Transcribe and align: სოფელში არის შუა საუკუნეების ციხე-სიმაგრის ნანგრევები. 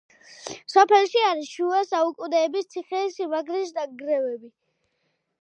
სოფელში 0.75 1.21
არის 1.31 1.51
შუა 1.57 1.81
საუკუნეების 1.89 2.67
ციხე-სიმაგრის 2.73 3.75
ნანგრევები. 3.79 4.53